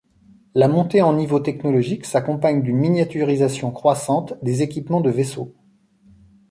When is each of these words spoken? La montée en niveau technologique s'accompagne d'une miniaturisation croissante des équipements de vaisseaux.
La 0.55 0.67
montée 0.67 1.03
en 1.03 1.13
niveau 1.13 1.39
technologique 1.39 2.05
s'accompagne 2.05 2.63
d'une 2.63 2.77
miniaturisation 2.79 3.69
croissante 3.69 4.33
des 4.41 4.63
équipements 4.63 4.99
de 5.01 5.11
vaisseaux. 5.11 5.53